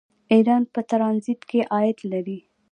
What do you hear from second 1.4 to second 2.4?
کې عاید لري.